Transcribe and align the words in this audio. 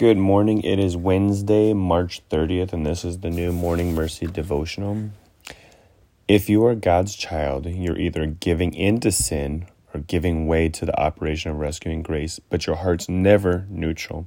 Good 0.00 0.16
morning. 0.16 0.62
It 0.62 0.78
is 0.78 0.96
Wednesday, 0.96 1.74
March 1.74 2.22
30th, 2.30 2.72
and 2.72 2.86
this 2.86 3.04
is 3.04 3.18
the 3.18 3.28
new 3.28 3.52
Morning 3.52 3.94
Mercy 3.94 4.26
devotional. 4.26 5.10
If 6.26 6.48
you 6.48 6.64
are 6.64 6.74
God's 6.74 7.14
child, 7.14 7.66
you're 7.66 7.98
either 7.98 8.24
giving 8.24 8.72
in 8.72 9.00
to 9.00 9.12
sin 9.12 9.66
or 9.92 10.00
giving 10.00 10.46
way 10.46 10.70
to 10.70 10.86
the 10.86 10.98
operation 10.98 11.50
of 11.50 11.58
rescuing 11.58 12.02
grace, 12.02 12.40
but 12.48 12.66
your 12.66 12.76
heart's 12.76 13.10
never 13.10 13.66
neutral. 13.68 14.26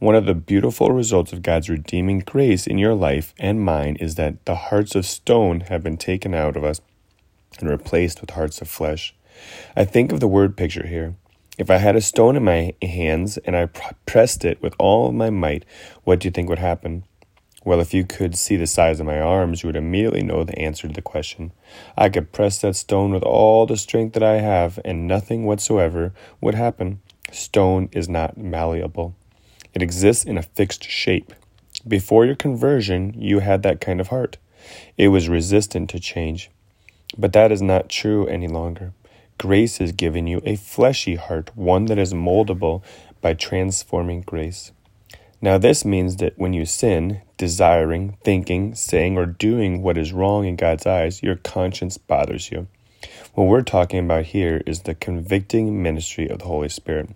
One 0.00 0.16
of 0.16 0.26
the 0.26 0.34
beautiful 0.34 0.90
results 0.90 1.32
of 1.32 1.42
God's 1.42 1.70
redeeming 1.70 2.18
grace 2.18 2.66
in 2.66 2.78
your 2.78 2.94
life 2.94 3.34
and 3.38 3.64
mine 3.64 3.94
is 4.00 4.16
that 4.16 4.44
the 4.46 4.56
hearts 4.56 4.96
of 4.96 5.06
stone 5.06 5.60
have 5.60 5.84
been 5.84 5.96
taken 5.96 6.34
out 6.34 6.56
of 6.56 6.64
us 6.64 6.80
and 7.60 7.70
replaced 7.70 8.20
with 8.20 8.30
hearts 8.30 8.60
of 8.60 8.68
flesh. 8.68 9.14
I 9.76 9.84
think 9.84 10.10
of 10.10 10.18
the 10.18 10.26
word 10.26 10.56
picture 10.56 10.88
here. 10.88 11.14
If 11.56 11.70
I 11.70 11.76
had 11.76 11.94
a 11.94 12.00
stone 12.00 12.36
in 12.36 12.44
my 12.44 12.74
hands 12.82 13.38
and 13.38 13.56
I 13.56 13.66
pressed 14.06 14.44
it 14.44 14.60
with 14.60 14.74
all 14.78 15.12
my 15.12 15.30
might, 15.30 15.64
what 16.02 16.20
do 16.20 16.26
you 16.26 16.32
think 16.32 16.48
would 16.48 16.58
happen? 16.58 17.04
Well, 17.64 17.80
if 17.80 17.94
you 17.94 18.04
could 18.04 18.36
see 18.36 18.56
the 18.56 18.66
size 18.66 19.00
of 19.00 19.06
my 19.06 19.20
arms, 19.20 19.62
you 19.62 19.68
would 19.68 19.76
immediately 19.76 20.22
know 20.22 20.44
the 20.44 20.58
answer 20.58 20.88
to 20.88 20.92
the 20.92 21.00
question. 21.00 21.52
I 21.96 22.08
could 22.08 22.32
press 22.32 22.60
that 22.60 22.76
stone 22.76 23.12
with 23.12 23.22
all 23.22 23.66
the 23.66 23.76
strength 23.76 24.12
that 24.14 24.22
I 24.22 24.40
have, 24.40 24.78
and 24.84 25.06
nothing 25.06 25.46
whatsoever 25.46 26.12
would 26.40 26.54
happen. 26.54 27.00
Stone 27.32 27.88
is 27.92 28.08
not 28.08 28.36
malleable, 28.36 29.14
it 29.74 29.82
exists 29.82 30.24
in 30.24 30.38
a 30.38 30.42
fixed 30.42 30.84
shape. 30.84 31.34
Before 31.86 32.24
your 32.24 32.36
conversion, 32.36 33.14
you 33.18 33.40
had 33.40 33.62
that 33.64 33.80
kind 33.80 34.00
of 34.00 34.08
heart. 34.08 34.38
It 34.96 35.08
was 35.08 35.28
resistant 35.28 35.90
to 35.90 35.98
change. 35.98 36.50
But 37.18 37.32
that 37.32 37.50
is 37.50 37.60
not 37.60 37.88
true 37.88 38.26
any 38.26 38.48
longer. 38.48 38.92
Grace 39.38 39.78
has 39.78 39.92
given 39.92 40.26
you 40.26 40.40
a 40.44 40.56
fleshy 40.56 41.16
heart, 41.16 41.50
one 41.56 41.86
that 41.86 41.98
is 41.98 42.14
moldable 42.14 42.82
by 43.20 43.34
transforming 43.34 44.22
grace. 44.22 44.72
Now, 45.40 45.58
this 45.58 45.84
means 45.84 46.16
that 46.16 46.38
when 46.38 46.52
you 46.52 46.64
sin, 46.64 47.20
desiring, 47.36 48.16
thinking, 48.22 48.74
saying, 48.74 49.18
or 49.18 49.26
doing 49.26 49.82
what 49.82 49.98
is 49.98 50.12
wrong 50.12 50.46
in 50.46 50.56
God's 50.56 50.86
eyes, 50.86 51.22
your 51.22 51.36
conscience 51.36 51.98
bothers 51.98 52.50
you. 52.50 52.66
What 53.34 53.48
we're 53.48 53.62
talking 53.62 53.98
about 53.98 54.26
here 54.26 54.62
is 54.66 54.80
the 54.80 54.94
convicting 54.94 55.82
ministry 55.82 56.28
of 56.28 56.38
the 56.38 56.46
Holy 56.46 56.68
Spirit. 56.68 57.10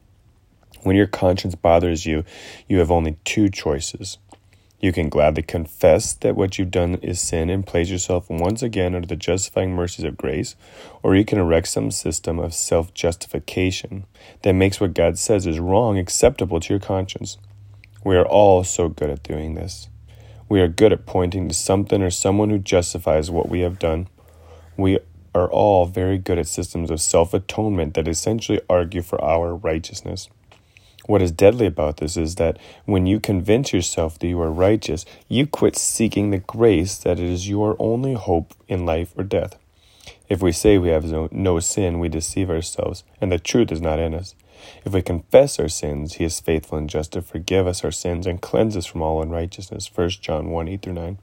When 0.82 0.96
your 0.96 1.06
conscience 1.06 1.54
bothers 1.54 2.04
you, 2.04 2.24
you 2.68 2.78
have 2.78 2.90
only 2.90 3.16
two 3.24 3.48
choices 3.48 4.18
you 4.80 4.92
can 4.92 5.08
gladly 5.08 5.42
confess 5.42 6.12
that 6.14 6.36
what 6.36 6.58
you've 6.58 6.70
done 6.70 6.94
is 6.96 7.20
sin 7.20 7.50
and 7.50 7.66
place 7.66 7.90
yourself 7.90 8.30
once 8.30 8.62
again 8.62 8.94
under 8.94 9.08
the 9.08 9.16
justifying 9.16 9.74
mercies 9.74 10.04
of 10.04 10.16
grace, 10.16 10.54
or 11.02 11.16
you 11.16 11.24
can 11.24 11.38
erect 11.38 11.68
some 11.68 11.90
system 11.90 12.38
of 12.38 12.54
self 12.54 12.94
justification 12.94 14.06
that 14.42 14.52
makes 14.52 14.80
what 14.80 14.94
God 14.94 15.18
says 15.18 15.46
is 15.46 15.58
wrong 15.58 15.98
acceptable 15.98 16.60
to 16.60 16.72
your 16.72 16.80
conscience. 16.80 17.38
We 18.04 18.16
are 18.16 18.26
all 18.26 18.62
so 18.62 18.88
good 18.88 19.10
at 19.10 19.24
doing 19.24 19.54
this. 19.54 19.88
We 20.48 20.60
are 20.60 20.68
good 20.68 20.92
at 20.92 21.06
pointing 21.06 21.48
to 21.48 21.54
something 21.54 22.00
or 22.00 22.10
someone 22.10 22.50
who 22.50 22.58
justifies 22.58 23.30
what 23.30 23.48
we 23.48 23.60
have 23.60 23.78
done. 23.80 24.08
We 24.76 24.98
are 25.34 25.50
all 25.50 25.86
very 25.86 26.18
good 26.18 26.38
at 26.38 26.46
systems 26.46 26.90
of 26.90 27.00
self 27.00 27.34
atonement 27.34 27.94
that 27.94 28.06
essentially 28.06 28.60
argue 28.70 29.02
for 29.02 29.22
our 29.22 29.56
righteousness. 29.56 30.28
What 31.08 31.22
is 31.22 31.32
deadly 31.32 31.64
about 31.64 31.96
this 31.96 32.18
is 32.18 32.34
that 32.34 32.58
when 32.84 33.06
you 33.06 33.18
convince 33.18 33.72
yourself 33.72 34.18
that 34.18 34.26
you 34.26 34.38
are 34.42 34.52
righteous, 34.52 35.06
you 35.26 35.46
quit 35.46 35.74
seeking 35.74 36.28
the 36.28 36.36
grace 36.36 36.98
that 36.98 37.18
is 37.18 37.48
your 37.48 37.76
only 37.78 38.12
hope 38.12 38.52
in 38.68 38.84
life 38.84 39.14
or 39.16 39.24
death. 39.24 39.56
If 40.28 40.42
we 40.42 40.52
say 40.52 40.76
we 40.76 40.90
have 40.90 41.06
no, 41.06 41.30
no 41.32 41.60
sin, 41.60 41.98
we 41.98 42.10
deceive 42.10 42.50
ourselves, 42.50 43.04
and 43.22 43.32
the 43.32 43.38
truth 43.38 43.72
is 43.72 43.80
not 43.80 43.98
in 43.98 44.12
us. 44.12 44.34
If 44.84 44.92
we 44.92 45.00
confess 45.00 45.58
our 45.58 45.70
sins, 45.70 46.16
he 46.16 46.24
is 46.24 46.40
faithful 46.40 46.76
and 46.76 46.90
just 46.90 47.14
to 47.14 47.22
forgive 47.22 47.66
us 47.66 47.82
our 47.84 47.90
sins 47.90 48.26
and 48.26 48.42
cleanse 48.42 48.76
us 48.76 48.84
from 48.84 49.00
all 49.00 49.22
unrighteousness. 49.22 49.90
1 49.94 50.10
John 50.20 50.50
1 50.50 50.68
8 50.68 50.82
through 50.82 50.92
9. 50.92 51.18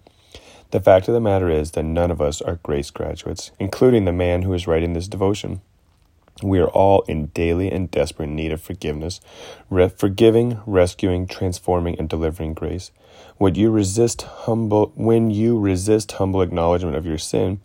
The 0.71 0.81
fact 0.81 1.07
of 1.07 1.13
the 1.13 1.21
matter 1.21 1.51
is 1.51 1.73
that 1.73 1.83
none 1.83 2.09
of 2.09 2.21
us 2.21 2.41
are 2.41 2.59
grace 2.63 2.89
graduates, 2.89 3.51
including 3.59 4.05
the 4.05 4.11
man 4.11 4.41
who 4.41 4.53
is 4.55 4.65
writing 4.65 4.93
this 4.93 5.07
devotion. 5.07 5.61
We 6.43 6.59
are 6.59 6.67
all 6.67 7.03
in 7.03 7.27
daily 7.27 7.71
and 7.71 7.89
desperate 7.89 8.27
need 8.27 8.51
of 8.51 8.61
forgiveness, 8.61 9.21
re- 9.69 9.87
forgiving, 9.87 10.59
rescuing, 10.65 11.27
transforming, 11.27 11.97
and 11.97 12.09
delivering 12.09 12.53
grace. 12.53 12.91
When 13.37 13.55
you 13.55 13.71
resist 13.71 14.23
humble, 14.23 14.91
when 14.95 15.31
you 15.31 15.57
resist 15.57 16.11
humble 16.13 16.41
acknowledgement 16.41 16.97
of 16.97 17.05
your 17.05 17.17
sin, 17.17 17.61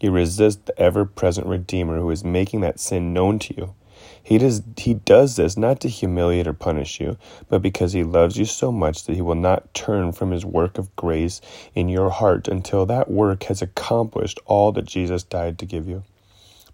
you 0.00 0.10
resist 0.10 0.64
the 0.64 0.78
ever-present 0.80 1.46
Redeemer 1.46 1.98
who 1.98 2.10
is 2.10 2.24
making 2.24 2.62
that 2.62 2.80
sin 2.80 3.12
known 3.12 3.38
to 3.40 3.56
you. 3.56 3.74
He 4.22 4.38
does, 4.38 4.62
he 4.78 4.94
does 4.94 5.36
this 5.36 5.58
not 5.58 5.80
to 5.80 5.88
humiliate 5.88 6.46
or 6.46 6.54
punish 6.54 6.98
you, 6.98 7.18
but 7.50 7.60
because 7.60 7.92
he 7.92 8.04
loves 8.04 8.38
you 8.38 8.46
so 8.46 8.72
much 8.72 9.04
that 9.04 9.14
he 9.14 9.20
will 9.20 9.34
not 9.34 9.74
turn 9.74 10.12
from 10.12 10.30
his 10.30 10.46
work 10.46 10.78
of 10.78 10.96
grace 10.96 11.42
in 11.74 11.90
your 11.90 12.08
heart 12.08 12.48
until 12.48 12.86
that 12.86 13.10
work 13.10 13.44
has 13.44 13.60
accomplished 13.60 14.40
all 14.46 14.72
that 14.72 14.86
Jesus 14.86 15.22
died 15.22 15.58
to 15.58 15.66
give 15.66 15.86
you. 15.86 16.04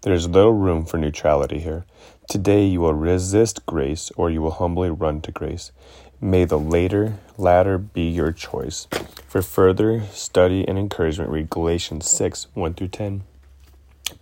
There 0.03 0.15
is 0.15 0.27
little 0.27 0.53
room 0.53 0.85
for 0.85 0.97
neutrality 0.97 1.59
here. 1.59 1.85
Today 2.27 2.65
you 2.65 2.81
will 2.81 2.95
resist 2.95 3.67
grace 3.67 4.11
or 4.17 4.31
you 4.31 4.41
will 4.41 4.49
humbly 4.49 4.89
run 4.89 5.21
to 5.21 5.31
grace. 5.31 5.71
May 6.19 6.43
the 6.43 6.57
later, 6.57 7.19
latter 7.37 7.77
be 7.77 8.09
your 8.09 8.31
choice. 8.31 8.87
For 9.27 9.43
further 9.43 10.01
study 10.11 10.67
and 10.67 10.79
encouragement, 10.79 11.29
read 11.29 11.51
Galatians 11.51 12.09
6 12.09 12.47
1 12.55 12.73
through 12.73 12.87
10. 12.87 13.21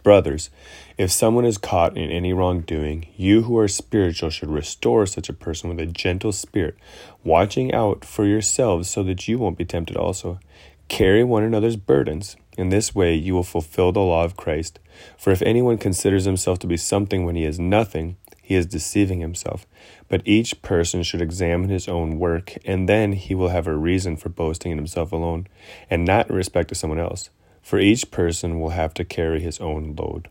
Brothers, 0.04 0.50
if 0.98 1.12
someone 1.12 1.46
is 1.46 1.58
caught 1.58 1.96
in 1.96 2.12
any 2.12 2.34
wrongdoing, 2.34 3.08
you 3.16 3.44
who 3.44 3.58
are 3.58 3.70
spiritual 3.70 4.30
should 4.30 4.50
restore 4.50 5.06
such 5.06 5.30
a 5.30 5.34
person 5.34 5.70
with 5.70 5.80
a 5.80 5.86
gentle 5.86 6.34
spirit, 6.34 6.76
watching 7.24 7.74
out 7.74 8.04
for 8.04 8.26
yourselves 8.26 8.90
so 8.90 9.02
that 9.04 9.30
you 9.30 9.38
won't 9.38 9.58
be 9.58 9.64
tempted 9.64 9.96
also. 9.96 10.42
Carry 10.90 11.24
one 11.24 11.44
another's 11.44 11.78
burdens. 11.78 12.36
In 12.60 12.68
this 12.68 12.94
way, 12.94 13.16
you 13.16 13.34
will 13.36 13.44
fulfill 13.44 13.94
the 13.94 14.02
law 14.02 14.26
of 14.26 14.36
Christ. 14.36 14.80
For 15.18 15.32
if 15.32 15.42
anyone 15.44 15.78
considers 15.78 16.26
himself 16.26 16.60
to 16.60 16.68
be 16.68 16.76
something 16.76 17.24
when 17.24 17.38
he 17.38 17.46
is 17.46 17.58
nothing, 17.58 18.18
he 18.42 18.56
is 18.56 18.66
deceiving 18.66 19.22
himself. 19.22 19.66
But 20.10 20.28
each 20.28 20.62
person 20.62 21.04
should 21.04 21.22
examine 21.22 21.70
his 21.70 21.88
own 21.88 22.20
work, 22.20 22.58
and 22.66 22.90
then 22.90 23.14
he 23.14 23.34
will 23.34 23.48
have 23.48 23.66
a 23.66 23.78
reason 23.78 24.18
for 24.18 24.28
boasting 24.28 24.74
in 24.74 24.78
himself 24.78 25.14
alone, 25.14 25.48
and 25.90 26.04
not 26.04 26.30
in 26.30 26.36
respect 26.36 26.68
to 26.68 26.76
someone 26.76 27.00
else. 27.00 27.30
For 27.62 27.80
each 27.80 28.12
person 28.12 28.60
will 28.60 28.72
have 28.72 28.94
to 28.96 29.06
carry 29.06 29.40
his 29.40 29.62
own 29.62 29.96
load. 29.96 30.28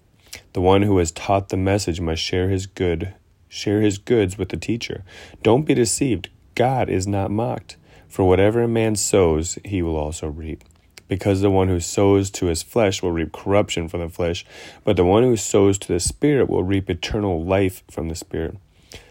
The 0.53 0.61
one 0.61 0.83
who 0.83 0.99
has 0.99 1.11
taught 1.11 1.49
the 1.49 1.57
message 1.57 1.99
must 1.99 2.21
share 2.21 2.51
his 2.51 2.67
good, 2.67 3.15
share 3.49 3.81
his 3.81 3.97
goods 3.97 4.37
with 4.37 4.51
the 4.51 4.59
teacher. 4.59 5.03
Don't 5.43 5.65
be 5.65 5.73
deceived. 5.73 6.29
God 6.55 6.91
is 6.91 7.07
not 7.07 7.31
mocked. 7.31 7.79
For 8.07 8.29
whatever 8.29 8.61
a 8.61 8.69
man 8.69 8.97
sows, 8.97 9.59
he 9.65 9.81
will 9.81 9.97
also 9.97 10.29
reap. 10.29 10.63
Because 11.09 11.41
the 11.41 11.51
one 11.51 11.69
who 11.69 11.81
sows 11.81 12.31
to 12.31 12.47
his 12.47 12.63
flesh 12.63 13.03
will 13.03 13.13
reap 13.13 13.33
corruption 13.33 13.89
from 13.89 14.01
the 14.01 14.09
flesh, 14.09 14.45
but 14.85 14.97
the 14.97 15.05
one 15.05 15.23
who 15.23 15.37
sows 15.37 15.79
to 15.79 15.89
the 15.89 16.01
Spirit 16.01 16.49
will 16.49 16.63
reap 16.63 16.89
eternal 16.89 17.43
life 17.43 17.83
from 17.91 18.09
the 18.09 18.15
Spirit. 18.15 18.57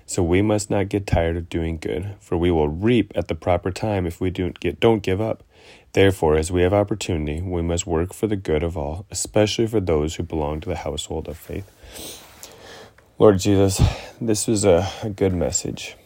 So 0.05 0.23
we 0.23 0.41
must 0.41 0.69
not 0.69 0.87
get 0.87 1.05
tired 1.05 1.35
of 1.35 1.49
doing 1.49 1.77
good, 1.77 2.15
for 2.19 2.37
we 2.37 2.49
will 2.49 2.69
reap 2.69 3.11
at 3.15 3.27
the 3.27 3.35
proper 3.35 3.71
time 3.71 4.05
if 4.05 4.21
we 4.21 4.29
don't, 4.29 4.57
get, 4.59 4.79
don't 4.79 5.03
give 5.03 5.19
up. 5.19 5.43
Therefore, 5.91 6.37
as 6.37 6.51
we 6.51 6.61
have 6.61 6.73
opportunity, 6.73 7.41
we 7.41 7.61
must 7.61 7.85
work 7.85 8.13
for 8.13 8.27
the 8.27 8.35
good 8.37 8.63
of 8.63 8.77
all, 8.77 9.05
especially 9.11 9.67
for 9.67 9.79
those 9.81 10.15
who 10.15 10.23
belong 10.23 10.61
to 10.61 10.69
the 10.69 10.77
household 10.77 11.27
of 11.27 11.37
faith. 11.37 11.69
Lord 13.19 13.39
Jesus, 13.39 13.81
this 14.21 14.47
was 14.47 14.63
a, 14.63 14.87
a 15.01 15.09
good 15.09 15.33
message. 15.33 15.97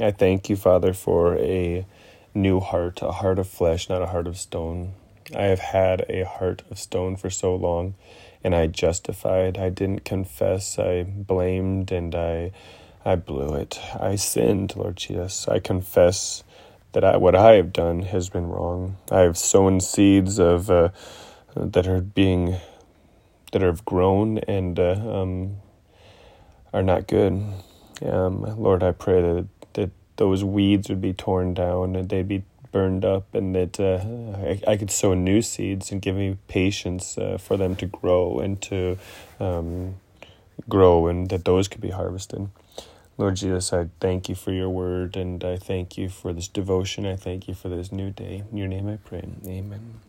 I 0.00 0.10
thank 0.10 0.48
you, 0.48 0.56
Father, 0.56 0.92
for 0.92 1.36
a 1.36 1.86
new 2.34 2.60
heart, 2.60 3.00
a 3.02 3.12
heart 3.12 3.38
of 3.38 3.46
flesh, 3.46 3.88
not 3.88 4.02
a 4.02 4.06
heart 4.06 4.26
of 4.26 4.38
stone. 4.38 4.94
I 5.34 5.44
have 5.44 5.58
had 5.58 6.06
a 6.08 6.24
heart 6.24 6.62
of 6.70 6.78
stone 6.78 7.16
for 7.16 7.30
so 7.30 7.54
long, 7.54 7.94
and 8.44 8.54
I 8.54 8.66
justified. 8.66 9.58
I 9.58 9.70
didn't 9.70 10.04
confess. 10.04 10.78
I 10.78 11.02
blamed, 11.02 11.90
and 11.90 12.14
I, 12.14 12.52
I 13.04 13.16
blew 13.16 13.54
it. 13.54 13.80
I 13.98 14.16
sinned, 14.16 14.76
Lord 14.76 14.96
Jesus. 14.96 15.48
I 15.48 15.58
confess 15.58 16.44
that 16.92 17.04
I, 17.04 17.16
what 17.16 17.34
I 17.34 17.54
have 17.54 17.72
done 17.72 18.02
has 18.02 18.28
been 18.28 18.46
wrong. 18.46 18.96
I 19.10 19.20
have 19.20 19.36
sown 19.36 19.80
seeds 19.80 20.38
of 20.38 20.70
uh, 20.70 20.90
that 21.54 21.86
are 21.88 22.00
being 22.00 22.56
that 23.52 23.62
have 23.62 23.84
grown 23.84 24.38
and 24.38 24.78
uh, 24.78 24.92
um, 24.92 25.56
are 26.72 26.82
not 26.82 27.06
good. 27.06 27.42
Um, 28.04 28.42
Lord, 28.60 28.82
I 28.82 28.92
pray 28.92 29.22
that 29.22 29.46
those 30.16 30.42
weeds 30.44 30.88
would 30.88 31.00
be 31.00 31.12
torn 31.12 31.54
down 31.54 31.96
and 31.96 32.08
they'd 32.08 32.28
be 32.28 32.44
burned 32.72 33.04
up, 33.04 33.34
and 33.34 33.54
that 33.54 33.78
uh, 33.80 34.00
I, 34.46 34.72
I, 34.72 34.76
could 34.76 34.90
sow 34.90 35.14
new 35.14 35.42
seeds 35.42 35.92
and 35.92 36.00
give 36.00 36.16
me 36.16 36.36
patience 36.48 37.18
uh, 37.18 37.38
for 37.38 37.56
them 37.56 37.76
to 37.76 37.86
grow 37.86 38.38
and 38.38 38.60
to 38.62 38.98
um, 39.40 39.96
grow, 40.68 41.06
and 41.06 41.28
that 41.30 41.44
those 41.44 41.68
could 41.68 41.80
be 41.80 41.90
harvested. 41.90 42.48
Lord 43.18 43.36
Jesus, 43.36 43.72
I 43.72 43.88
thank 44.00 44.28
you 44.28 44.34
for 44.34 44.52
your 44.52 44.68
word, 44.68 45.16
and 45.16 45.42
I 45.42 45.56
thank 45.56 45.96
you 45.96 46.08
for 46.08 46.32
this 46.32 46.48
devotion. 46.48 47.06
I 47.06 47.16
thank 47.16 47.48
you 47.48 47.54
for 47.54 47.68
this 47.68 47.90
new 47.90 48.10
day. 48.10 48.44
In 48.50 48.58
your 48.58 48.68
name 48.68 48.88
I 48.88 48.96
pray. 48.96 49.24
Amen. 49.46 50.05